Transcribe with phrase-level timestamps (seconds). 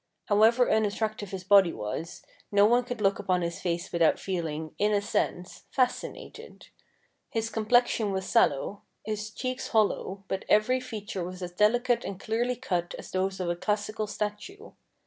[0.25, 4.91] However unattractive his body was, no one could look upon his face without feeling, in
[4.93, 6.69] a sense, fascinated.
[7.29, 12.55] His complexion was sallow, his cheeks hollow, but every feature was as delicately and clearly
[12.55, 14.71] cut as those of a classical statue.